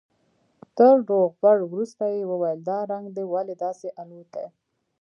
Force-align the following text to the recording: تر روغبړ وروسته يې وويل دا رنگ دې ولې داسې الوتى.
تر 0.77 0.93
روغبړ 1.09 1.57
وروسته 1.71 2.03
يې 2.13 2.21
وويل 2.31 2.59
دا 2.69 2.79
رنگ 2.91 3.05
دې 3.15 3.23
ولې 3.33 3.55
داسې 3.63 3.87
الوتى. 4.01 4.45